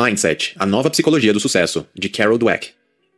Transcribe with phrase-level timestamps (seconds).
[0.00, 2.68] Mindset, a nova psicologia do sucesso, de Carol Dweck.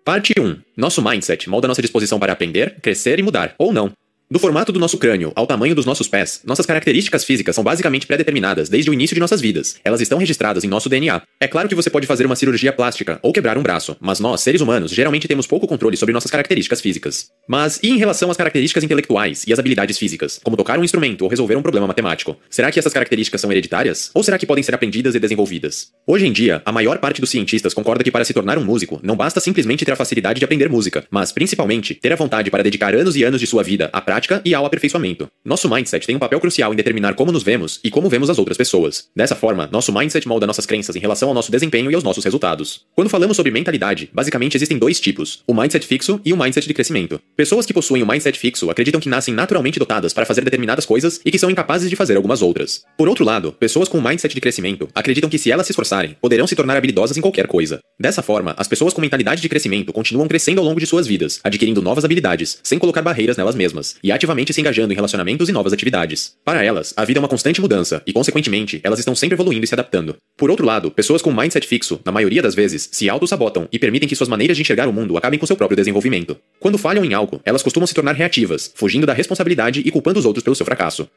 [0.02, 0.56] Parte 1.
[0.74, 3.92] Nosso mindset molda nossa disposição para aprender, crescer e mudar, ou não.
[4.32, 8.06] Do formato do nosso crânio ao tamanho dos nossos pés, nossas características físicas são basicamente
[8.06, 9.75] pré-determinadas desde o início de nossas vidas.
[9.82, 11.21] Elas estão registradas em nosso DNA.
[11.41, 14.40] É claro que você pode fazer uma cirurgia plástica ou quebrar um braço, mas nós,
[14.40, 17.27] seres humanos, geralmente temos pouco controle sobre nossas características físicas.
[17.48, 21.22] Mas e em relação às características intelectuais e às habilidades físicas, como tocar um instrumento
[21.22, 22.36] ou resolver um problema matemático?
[22.49, 24.12] Será que essas características são hereditárias?
[24.14, 25.89] Ou será que podem ser aprendidas e desenvolvidas?
[26.07, 29.00] Hoje em dia, a maior parte dos cientistas concorda que para se tornar um músico,
[29.03, 32.62] não basta simplesmente ter a facilidade de aprender música, mas principalmente ter a vontade para
[32.62, 36.14] dedicar anos e anos de sua vida à prática e ao aperfeiçoamento nosso mindset tem
[36.14, 39.08] um papel crucial em determinar como nos vemos e como vemos as outras pessoas.
[39.16, 42.24] Dessa forma, nosso mindset molda nossas crenças em relação ao nosso desempenho e aos nossos
[42.24, 42.83] resultados.
[42.94, 46.74] Quando falamos sobre mentalidade, basicamente existem dois tipos: o mindset fixo e o mindset de
[46.74, 47.20] crescimento.
[47.34, 51.20] Pessoas que possuem o mindset fixo acreditam que nascem naturalmente dotadas para fazer determinadas coisas
[51.24, 52.82] e que são incapazes de fazer algumas outras.
[52.98, 56.46] Por outro lado, pessoas com mindset de crescimento acreditam que se elas se esforçarem, poderão
[56.46, 57.80] se tornar habilidosas em qualquer coisa.
[57.98, 61.40] Dessa forma, as pessoas com mentalidade de crescimento continuam crescendo ao longo de suas vidas,
[61.42, 65.53] adquirindo novas habilidades, sem colocar barreiras nelas mesmas, e ativamente se engajando em relacionamentos e
[65.53, 66.34] novas atividades.
[66.44, 69.67] Para elas, a vida é uma constante mudança e, consequentemente, elas estão sempre evoluindo e
[69.67, 70.17] se adaptando.
[70.36, 74.08] Por outro lado, pessoas com mindset fixo, na maioria das vezes, se auto-sabotam e permitem
[74.08, 76.36] que suas maneiras de enxergar o mundo acabem com seu próprio desenvolvimento.
[76.58, 80.24] Quando falham em algo, elas costumam se tornar reativas, fugindo da responsabilidade e culpando os
[80.24, 81.08] outros pelo seu fracasso.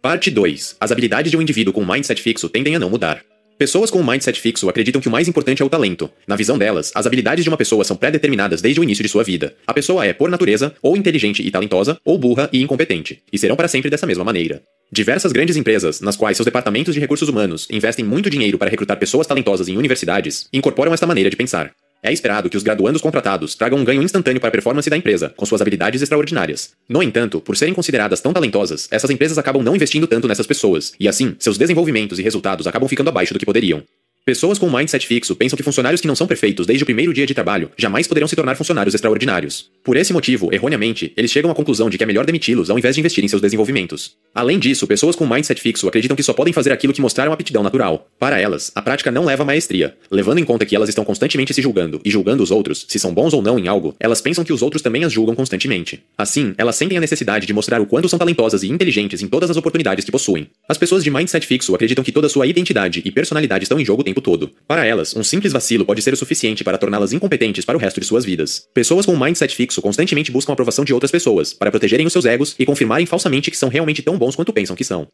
[0.00, 0.76] Parte 2.
[0.80, 3.24] As habilidades de um indivíduo com mindset fixo tendem a não mudar.
[3.62, 6.10] Pessoas com um mindset fixo acreditam que o mais importante é o talento.
[6.26, 9.22] Na visão delas, as habilidades de uma pessoa são pré-determinadas desde o início de sua
[9.22, 9.54] vida.
[9.64, 13.54] A pessoa é, por natureza, ou inteligente e talentosa, ou burra e incompetente, e serão
[13.54, 14.64] para sempre dessa mesma maneira.
[14.90, 18.98] Diversas grandes empresas, nas quais seus departamentos de recursos humanos investem muito dinheiro para recrutar
[18.98, 21.72] pessoas talentosas em universidades, incorporam esta maneira de pensar.
[22.04, 25.32] É esperado que os graduandos contratados tragam um ganho instantâneo para a performance da empresa,
[25.36, 26.72] com suas habilidades extraordinárias.
[26.88, 30.94] No entanto, por serem consideradas tão talentosas, essas empresas acabam não investindo tanto nessas pessoas,
[30.98, 33.84] e assim, seus desenvolvimentos e resultados acabam ficando abaixo do que poderiam.
[34.24, 37.26] Pessoas com mindset fixo pensam que funcionários que não são perfeitos desde o primeiro dia
[37.26, 39.68] de trabalho jamais poderão se tornar funcionários extraordinários.
[39.82, 42.94] Por esse motivo, erroneamente, eles chegam à conclusão de que é melhor demiti-los ao invés
[42.94, 44.12] de investir em seus desenvolvimentos.
[44.32, 47.64] Além disso, pessoas com mindset fixo acreditam que só podem fazer aquilo que mostraram aptidão
[47.64, 48.06] natural.
[48.16, 49.96] Para elas, a prática não leva a maestria.
[50.08, 53.12] Levando em conta que elas estão constantemente se julgando e julgando os outros, se são
[53.12, 56.00] bons ou não em algo, elas pensam que os outros também as julgam constantemente.
[56.16, 59.50] Assim, elas sentem a necessidade de mostrar o quanto são talentosas e inteligentes em todas
[59.50, 60.46] as oportunidades que possuem.
[60.68, 64.11] As pessoas de mindset fixo acreditam que toda sua identidade e personalidade estão em jogo
[64.12, 64.50] tempo todo.
[64.68, 67.98] Para elas, um simples vacilo pode ser o suficiente para torná-las incompetentes para o resto
[67.98, 68.68] de suas vidas.
[68.74, 72.12] Pessoas com um mindset fixo constantemente buscam a aprovação de outras pessoas, para protegerem os
[72.12, 75.08] seus egos e confirmarem falsamente que são realmente tão bons quanto pensam que são.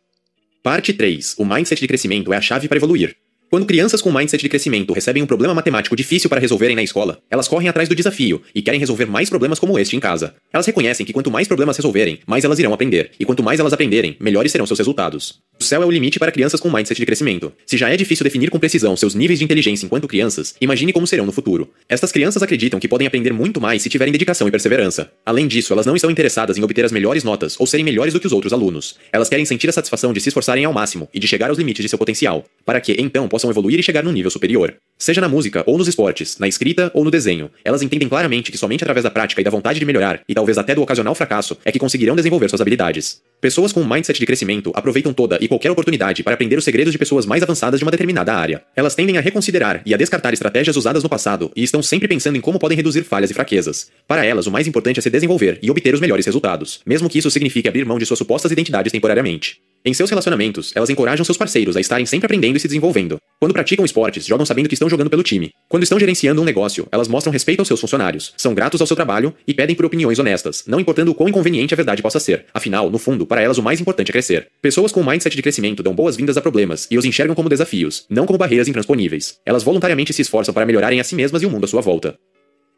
[0.62, 1.36] Parte 3.
[1.38, 3.16] O mindset de crescimento é a chave para evoluir.
[3.50, 7.18] Quando crianças com mindset de crescimento recebem um problema matemático difícil para resolverem na escola,
[7.30, 10.34] elas correm atrás do desafio e querem resolver mais problemas como este em casa.
[10.52, 13.72] Elas reconhecem que quanto mais problemas resolverem, mais elas irão aprender, e quanto mais elas
[13.72, 15.40] aprenderem, melhores serão seus resultados.
[15.58, 17.50] O céu é o limite para crianças com mindset de crescimento.
[17.66, 21.06] Se já é difícil definir com precisão seus níveis de inteligência enquanto crianças, imagine como
[21.06, 21.70] serão no futuro.
[21.88, 25.10] Estas crianças acreditam que podem aprender muito mais se tiverem dedicação e perseverança.
[25.24, 28.20] Além disso, elas não estão interessadas em obter as melhores notas ou serem melhores do
[28.20, 28.96] que os outros alunos.
[29.10, 31.82] Elas querem sentir a satisfação de se esforçarem ao máximo e de chegar aos limites
[31.82, 34.74] de seu potencial, para que então possam evoluir e chegar num nível superior.
[34.98, 38.58] Seja na música ou nos esportes, na escrita ou no desenho, elas entendem claramente que
[38.58, 41.56] somente através da prática e da vontade de melhorar, e talvez até do ocasional fracasso,
[41.64, 43.22] é que conseguirão desenvolver suas habilidades.
[43.40, 46.90] Pessoas com um mindset de crescimento aproveitam toda e qualquer oportunidade para aprender os segredos
[46.90, 48.64] de pessoas mais avançadas de uma determinada área.
[48.74, 52.36] Elas tendem a reconsiderar e a descartar estratégias usadas no passado e estão sempre pensando
[52.36, 53.92] em como podem reduzir falhas e fraquezas.
[54.08, 57.20] Para elas, o mais importante é se desenvolver e obter os melhores resultados, mesmo que
[57.20, 59.60] isso signifique abrir mão de suas supostas identidades temporariamente.
[59.84, 63.18] Em seus relacionamentos, elas encorajam seus parceiros a estarem sempre aprendendo e se desenvolvendo.
[63.38, 65.52] Quando praticam esportes, jogam sabendo que estão jogando pelo time.
[65.68, 68.96] Quando estão gerenciando um negócio, elas mostram respeito aos seus funcionários, são gratos ao seu
[68.96, 72.46] trabalho e pedem por opiniões honestas, não importando o quão inconveniente a verdade possa ser.
[72.52, 74.48] Afinal, no fundo, para elas o mais importante é crescer.
[74.60, 78.06] Pessoas com um mindset de crescimento dão boas-vindas a problemas e os enxergam como desafios,
[78.08, 79.38] não como barreiras intransponíveis.
[79.44, 82.18] Elas voluntariamente se esforçam para melhorarem a si mesmas e o mundo à sua volta.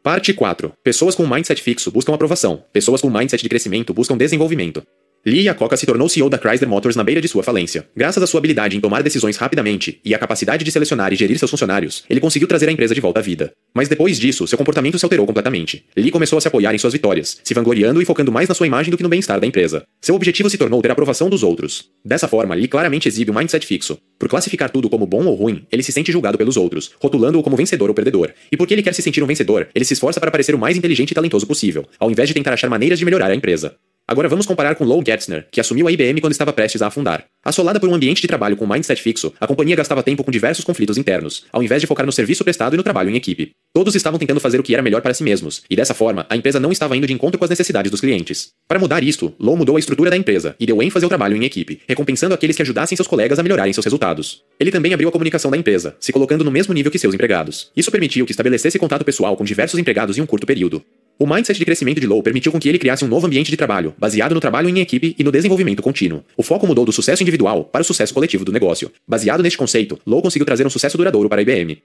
[0.03, 0.73] Parte 4.
[0.83, 2.63] Pessoas com mindset fixo buscam aprovação.
[2.73, 4.83] Pessoas com mindset de crescimento buscam desenvolvimento.
[5.23, 7.87] Lee Iacocca se tornou CEO da Chrysler Motors na beira de sua falência.
[7.95, 11.37] Graças à sua habilidade em tomar decisões rapidamente e à capacidade de selecionar e gerir
[11.37, 13.51] seus funcionários, ele conseguiu trazer a empresa de volta à vida.
[13.71, 15.85] Mas depois disso, seu comportamento se alterou completamente.
[15.95, 18.65] Lee começou a se apoiar em suas vitórias, se vangloriando e focando mais na sua
[18.65, 19.83] imagem do que no bem-estar da empresa.
[20.01, 21.91] Seu objetivo se tornou ter a aprovação dos outros.
[22.03, 23.99] Dessa forma, Lee claramente exibe um mindset fixo.
[24.17, 27.55] Por classificar tudo como bom ou ruim, ele se sente julgado pelos outros, rotulando-o como
[27.55, 28.31] vencedor ou perdedor.
[28.51, 30.75] E porque ele quer se sentir um vencedor, ele se esforça para parecer o mais
[30.75, 33.75] inteligente e talentoso possível, ao invés de tentar achar maneiras de melhorar a empresa.
[34.11, 37.23] Agora vamos comparar com Lou Gertzner, que assumiu a IBM quando estava prestes a afundar.
[37.45, 40.65] Assolada por um ambiente de trabalho com mindset fixo, a companhia gastava tempo com diversos
[40.65, 43.51] conflitos internos, ao invés de focar no serviço prestado e no trabalho em equipe.
[43.73, 46.35] Todos estavam tentando fazer o que era melhor para si mesmos, e dessa forma, a
[46.35, 48.49] empresa não estava indo de encontro com as necessidades dos clientes.
[48.67, 51.45] Para mudar isto, Lou mudou a estrutura da empresa e deu ênfase ao trabalho em
[51.45, 54.43] equipe, recompensando aqueles que ajudassem seus colegas a melhorarem seus resultados.
[54.59, 57.71] Ele também abriu a comunicação da empresa, se colocando no mesmo nível que seus empregados.
[57.77, 60.83] Isso permitiu que estabelecesse contato pessoal com diversos empregados em um curto período.
[61.21, 63.55] O mindset de crescimento de Low permitiu com que ele criasse um novo ambiente de
[63.55, 66.23] trabalho, baseado no trabalho em equipe e no desenvolvimento contínuo.
[66.35, 68.91] O foco mudou do sucesso individual para o sucesso coletivo do negócio.
[69.07, 71.77] Baseado neste conceito, Low conseguiu trazer um sucesso duradouro para a IBM.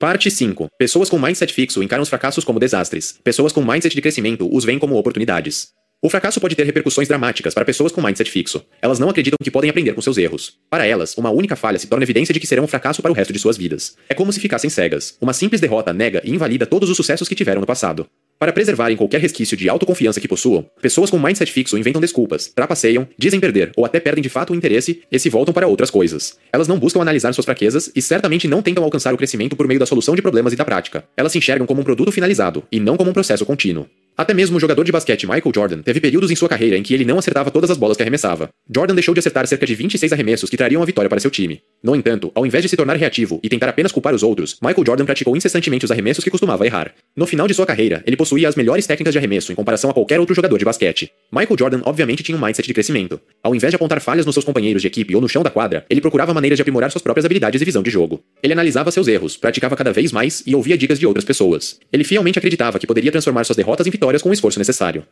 [0.00, 0.66] Parte 5.
[0.76, 3.20] Pessoas com mindset fixo encaram os fracassos como desastres.
[3.22, 5.68] Pessoas com mindset de crescimento os veem como oportunidades.
[6.04, 8.66] O fracasso pode ter repercussões dramáticas para pessoas com mindset fixo.
[8.82, 10.54] Elas não acreditam que podem aprender com seus erros.
[10.68, 13.14] Para elas, uma única falha se torna evidência de que serão um fracasso para o
[13.14, 13.94] resto de suas vidas.
[14.08, 15.16] É como se ficassem cegas.
[15.20, 18.08] Uma simples derrota nega e invalida todos os sucessos que tiveram no passado.
[18.42, 23.06] Para preservarem qualquer resquício de autoconfiança que possuam, pessoas com mindset fixo inventam desculpas, trapaceiam,
[23.16, 26.36] dizem perder ou até perdem de fato o interesse e se voltam para outras coisas.
[26.52, 29.78] Elas não buscam analisar suas fraquezas e certamente não tentam alcançar o crescimento por meio
[29.78, 31.04] da solução de problemas e da prática.
[31.16, 33.86] Elas se enxergam como um produto finalizado e não como um processo contínuo.
[34.16, 36.92] Até mesmo o jogador de basquete Michael Jordan teve períodos em sua carreira em que
[36.92, 38.50] ele não acertava todas as bolas que arremessava.
[38.74, 41.62] Jordan deixou de acertar cerca de 26 arremessos que trariam a vitória para seu time.
[41.82, 44.84] No entanto, ao invés de se tornar reativo e tentar apenas culpar os outros, Michael
[44.86, 46.92] Jordan praticou incessantemente os arremessos que costumava errar.
[47.16, 49.94] No final de sua carreira, ele possuía as melhores técnicas de arremesso em comparação a
[49.94, 51.10] qualquer outro jogador de basquete.
[51.32, 53.18] Michael Jordan obviamente tinha um mindset de crescimento.
[53.42, 55.86] Ao invés de apontar falhas nos seus companheiros de equipe ou no chão da quadra,
[55.88, 58.22] ele procurava maneiras de aprimorar suas próprias habilidades e visão de jogo.
[58.42, 61.78] Ele analisava seus erros, praticava cada vez mais e ouvia dicas de outras pessoas.
[61.90, 63.90] Ele fielmente acreditava que poderia transformar suas derrotas em
[64.22, 65.06] com o esforço necessário necessário.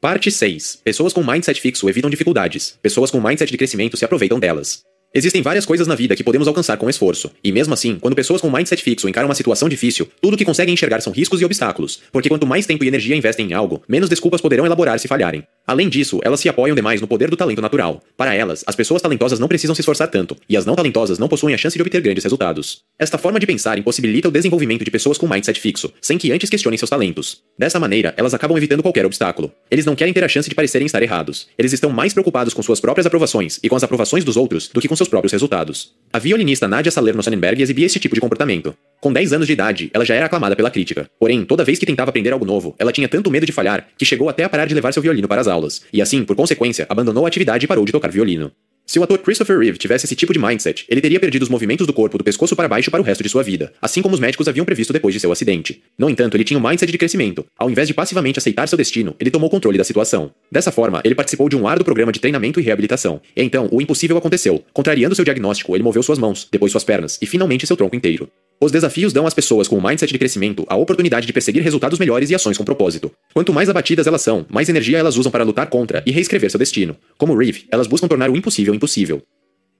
[0.00, 0.80] Parte 6.
[0.84, 2.78] Pessoas com mindset fixo evitam dificuldades.
[2.80, 4.82] Pessoas com mindset de crescimento se aproveitam delas.
[5.14, 8.42] Existem várias coisas na vida que podemos alcançar com esforço, e mesmo assim, quando pessoas
[8.42, 12.00] com mindset fixo encaram uma situação difícil, tudo que conseguem enxergar são riscos e obstáculos,
[12.12, 15.42] porque quanto mais tempo e energia investem em algo, menos desculpas poderão elaborar se falharem.
[15.66, 18.02] Além disso, elas se apoiam demais no poder do talento natural.
[18.18, 21.28] Para elas, as pessoas talentosas não precisam se esforçar tanto, e as não talentosas não
[21.28, 22.82] possuem a chance de obter grandes resultados.
[22.98, 26.50] Esta forma de pensar impossibilita o desenvolvimento de pessoas com mindset fixo, sem que antes
[26.50, 27.42] questionem seus talentos.
[27.58, 29.50] Dessa maneira, elas acabam evitando qualquer obstáculo.
[29.70, 31.48] Eles não querem ter a chance de parecerem estar errados.
[31.58, 34.80] Eles estão mais preocupados com suas próprias aprovações e com as aprovações dos outros do
[34.80, 35.94] que com seus próprios resultados.
[36.12, 38.74] A violinista Nadia Salerno Sonnenberg exibia esse tipo de comportamento.
[39.00, 41.08] Com 10 anos de idade, ela já era aclamada pela crítica.
[41.18, 44.04] Porém, toda vez que tentava aprender algo novo, ela tinha tanto medo de falhar que
[44.04, 46.86] chegou até a parar de levar seu violino para as aulas, e assim, por consequência,
[46.88, 48.52] abandonou a atividade e parou de tocar violino.
[48.88, 51.86] Se o ator Christopher Reeve tivesse esse tipo de mindset, ele teria perdido os movimentos
[51.86, 54.20] do corpo do pescoço para baixo para o resto de sua vida, assim como os
[54.20, 55.82] médicos haviam previsto depois de seu acidente.
[55.98, 57.44] No entanto, ele tinha um mindset de crescimento.
[57.58, 60.32] Ao invés de passivamente aceitar seu destino, ele tomou controle da situação.
[60.50, 63.20] Dessa forma, ele participou de um árduo programa de treinamento e reabilitação.
[63.36, 64.64] E então, o impossível aconteceu.
[64.72, 68.26] Contrariando seu diagnóstico, ele moveu suas mãos, depois suas pernas e finalmente seu tronco inteiro.
[68.60, 71.96] Os desafios dão às pessoas com o mindset de crescimento a oportunidade de perseguir resultados
[71.96, 73.10] melhores e ações com propósito.
[73.32, 76.58] Quanto mais abatidas elas são, mais energia elas usam para lutar contra e reescrever seu
[76.58, 76.96] destino.
[77.16, 79.22] Como Reeve, elas buscam tornar o impossível impossível.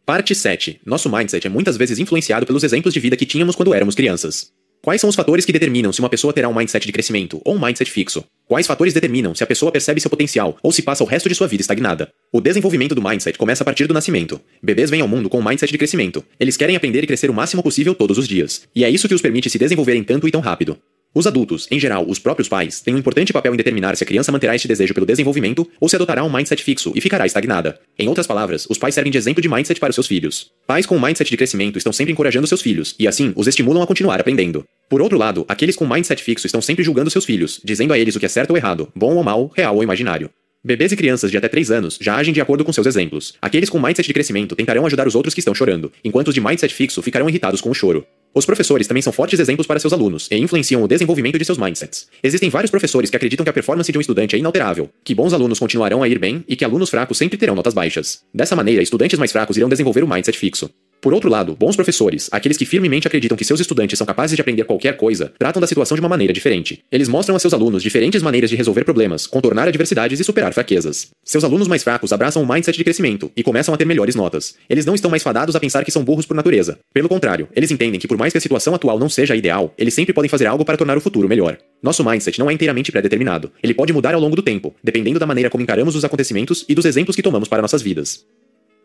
[0.07, 0.81] Parte 7.
[0.87, 4.53] Nosso mindset é muitas vezes influenciado pelos exemplos de vida que tínhamos quando éramos crianças.
[4.83, 7.57] Quais são os fatores que determinam se uma pessoa terá um mindset de crescimento ou
[7.57, 8.25] um mindset fixo?
[8.47, 11.35] Quais fatores determinam se a pessoa percebe seu potencial ou se passa o resto de
[11.35, 12.09] sua vida estagnada?
[12.33, 14.41] O desenvolvimento do mindset começa a partir do nascimento.
[14.63, 16.25] Bebês vêm ao mundo com um mindset de crescimento.
[16.39, 18.63] Eles querem aprender e crescer o máximo possível todos os dias.
[18.75, 20.79] E é isso que os permite se desenvolverem tanto e tão rápido.
[21.15, 24.07] Os adultos, em geral os próprios pais, têm um importante papel em determinar se a
[24.07, 27.81] criança manterá este desejo pelo desenvolvimento ou se adotará um mindset fixo e ficará estagnada.
[27.99, 30.51] Em outras palavras, os pais servem de exemplo de mindset para os seus filhos.
[30.67, 33.83] Pais com um mindset de crescimento estão sempre encorajando seus filhos e assim os estimulam
[33.83, 34.65] a continuar aprendendo.
[34.89, 38.15] Por outro lado, aqueles com mindset fixo estão sempre julgando seus filhos, dizendo a eles
[38.15, 40.31] o que é certo ou errado, bom ou mal, real ou imaginário.
[40.65, 43.35] Bebês e crianças de até 3 anos já agem de acordo com seus exemplos.
[43.41, 46.41] Aqueles com mindset de crescimento tentarão ajudar os outros que estão chorando, enquanto os de
[46.41, 48.05] mindset fixo ficarão irritados com o choro.
[48.35, 51.59] Os professores também são fortes exemplos para seus alunos e influenciam o desenvolvimento de seus
[51.59, 52.09] mindsets.
[52.25, 55.33] Existem vários professores que acreditam que a performance de um estudante é inalterável, que bons
[55.33, 58.25] alunos continuarão a ir bem e que alunos fracos sempre terão notas baixas.
[58.35, 60.69] Dessa maneira, estudantes mais fracos irão desenvolver o mindset fixo.
[61.01, 64.41] Por outro lado, bons professores, aqueles que firmemente acreditam que seus estudantes são capazes de
[64.41, 66.83] aprender qualquer coisa, tratam da situação de uma maneira diferente.
[66.91, 71.11] Eles mostram a seus alunos diferentes maneiras de resolver problemas, contornar adversidades e superar fraquezas.
[71.25, 74.57] Seus alunos mais fracos abraçam o mindset de crescimento e começam a ter melhores notas.
[74.69, 76.81] Eles não estão mais fadados a pensar que são burros por natureza.
[76.93, 79.95] Pelo contrário, eles entendem que por mais que a situação atual não seja ideal, eles
[79.95, 81.59] sempre podem fazer algo para tornar o futuro melhor.
[81.81, 83.53] Nosso mindset não é inteiramente pré-determinado.
[83.63, 86.75] Ele pode mudar ao longo do tempo, dependendo da maneira como encaramos os acontecimentos e
[86.75, 88.27] dos exemplos que tomamos para nossas vidas.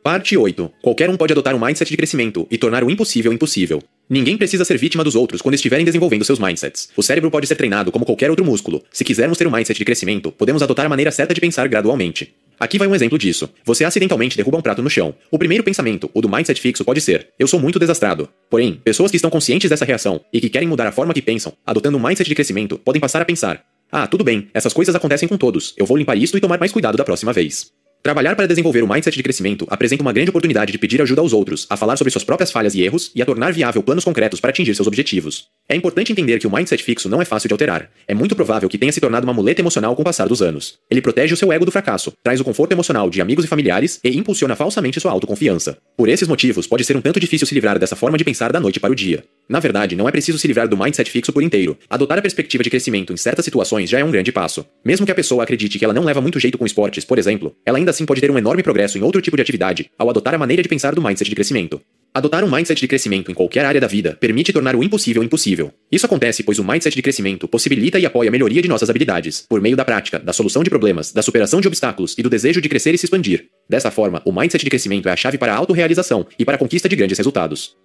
[0.03, 0.69] Parte 8.
[0.81, 3.81] Qualquer um pode adotar um mindset de crescimento e tornar o impossível impossível.
[4.09, 6.89] Ninguém precisa ser vítima dos outros quando estiverem desenvolvendo seus mindsets.
[6.97, 8.83] O cérebro pode ser treinado como qualquer outro músculo.
[8.91, 12.35] Se quisermos ter um mindset de crescimento, podemos adotar a maneira certa de pensar gradualmente.
[12.59, 13.49] Aqui vai um exemplo disso.
[13.63, 15.15] Você acidentalmente derruba um prato no chão.
[15.31, 18.27] O primeiro pensamento, o do mindset fixo, pode ser: eu sou muito desastrado.
[18.49, 21.53] Porém, pessoas que estão conscientes dessa reação e que querem mudar a forma que pensam,
[21.65, 25.29] adotando um mindset de crescimento, podem passar a pensar: Ah, tudo bem, essas coisas acontecem
[25.29, 27.71] com todos, eu vou limpar isto e tomar mais cuidado da próxima vez.
[28.03, 31.31] Trabalhar para desenvolver o mindset de crescimento apresenta uma grande oportunidade de pedir ajuda aos
[31.31, 34.41] outros, a falar sobre suas próprias falhas e erros e a tornar viável planos concretos
[34.41, 35.45] para atingir seus objetivos.
[35.69, 37.89] É importante entender que o mindset fixo não é fácil de alterar.
[38.05, 40.79] É muito provável que tenha se tornado uma muleta emocional com o passar dos anos.
[40.91, 44.01] Ele protege o seu ego do fracasso, traz o conforto emocional de amigos e familiares
[44.03, 45.77] e impulsiona falsamente sua autoconfiança.
[45.95, 48.59] Por esses motivos, pode ser um tanto difícil se livrar dessa forma de pensar da
[48.59, 49.23] noite para o dia.
[49.47, 51.77] Na verdade, não é preciso se livrar do mindset fixo por inteiro.
[51.89, 54.65] Adotar a perspectiva de crescimento em certas situações já é um grande passo.
[54.83, 57.55] Mesmo que a pessoa acredite que ela não leva muito jeito com esportes, por exemplo,
[57.65, 60.33] ela ainda assim pode ter um enorme progresso em outro tipo de atividade ao adotar
[60.33, 61.81] a maneira de pensar do mindset de crescimento.
[62.13, 65.73] Adotar um mindset de crescimento em qualquer área da vida permite tornar o impossível impossível.
[65.91, 69.45] Isso acontece pois o mindset de crescimento possibilita e apoia a melhoria de nossas habilidades,
[69.49, 72.61] por meio da prática, da solução de problemas, da superação de obstáculos e do desejo
[72.61, 73.45] de crescer e se expandir.
[73.67, 76.59] Dessa forma, o mindset de crescimento é a chave para a autorrealização e para a
[76.59, 77.75] conquista de grandes resultados.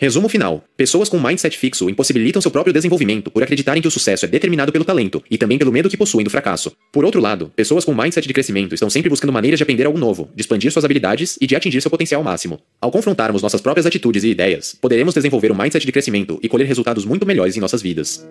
[0.00, 4.24] Resumo final: pessoas com mindset fixo impossibilitam seu próprio desenvolvimento por acreditarem que o sucesso
[4.24, 6.72] é determinado pelo talento e também pelo medo que possuem do fracasso.
[6.90, 9.98] Por outro lado, pessoas com mindset de crescimento estão sempre buscando maneiras de aprender algo
[9.98, 12.58] novo, de expandir suas habilidades e de atingir seu potencial máximo.
[12.80, 16.66] Ao confrontarmos nossas próprias atitudes e ideias, poderemos desenvolver um mindset de crescimento e colher
[16.66, 18.26] resultados muito melhores em nossas vidas.